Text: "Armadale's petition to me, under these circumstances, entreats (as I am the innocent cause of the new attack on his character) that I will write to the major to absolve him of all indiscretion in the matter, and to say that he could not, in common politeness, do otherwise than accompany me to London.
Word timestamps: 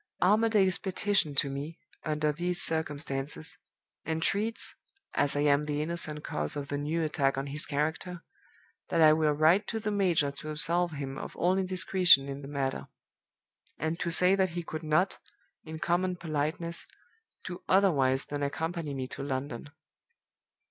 "Armadale's 0.19 0.79
petition 0.79 1.35
to 1.35 1.47
me, 1.47 1.77
under 2.03 2.31
these 2.31 2.59
circumstances, 2.59 3.59
entreats 4.03 4.73
(as 5.13 5.35
I 5.35 5.41
am 5.41 5.65
the 5.67 5.83
innocent 5.83 6.23
cause 6.23 6.55
of 6.55 6.69
the 6.69 6.77
new 6.79 7.03
attack 7.03 7.37
on 7.37 7.45
his 7.45 7.67
character) 7.67 8.23
that 8.89 8.99
I 8.99 9.13
will 9.13 9.33
write 9.33 9.67
to 9.67 9.79
the 9.79 9.91
major 9.91 10.31
to 10.31 10.49
absolve 10.49 10.93
him 10.93 11.19
of 11.19 11.35
all 11.35 11.55
indiscretion 11.55 12.27
in 12.29 12.41
the 12.41 12.47
matter, 12.47 12.87
and 13.77 13.99
to 13.99 14.09
say 14.09 14.33
that 14.33 14.49
he 14.57 14.63
could 14.63 14.81
not, 14.81 15.19
in 15.65 15.77
common 15.77 16.15
politeness, 16.15 16.87
do 17.45 17.61
otherwise 17.69 18.25
than 18.25 18.41
accompany 18.41 18.95
me 18.95 19.07
to 19.09 19.21
London. 19.21 19.69